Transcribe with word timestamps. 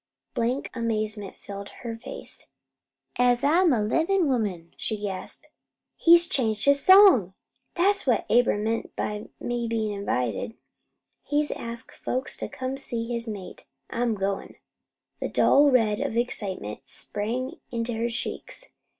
Blank 0.33 0.71
amazement 0.73 1.37
filled 1.37 1.69
her 1.83 1.95
face. 1.95 2.53
"As 3.17 3.43
I'm 3.43 3.71
a 3.71 3.83
livin' 3.83 4.27
woman!" 4.27 4.73
she 4.75 4.97
gasped. 4.97 5.45
"He's 5.95 6.27
changed 6.27 6.65
his 6.65 6.81
song! 6.83 7.35
That's 7.75 8.07
what 8.07 8.25
Abram 8.27 8.63
meant 8.63 8.95
by 8.95 9.29
me 9.39 9.67
bein' 9.67 9.91
invited. 9.91 10.55
He's 11.21 11.51
askin' 11.51 11.99
folks 12.01 12.35
to 12.37 12.49
see 12.79 13.09
his 13.13 13.27
mate. 13.27 13.65
I'm 13.91 14.15
goin'." 14.15 14.55
The 15.19 15.29
dull 15.29 15.69
red 15.69 15.99
of 15.99 16.17
excitement 16.17 16.79
sprang 16.85 17.59
into 17.71 17.93
her 17.93 18.09
cheeks. 18.09 18.71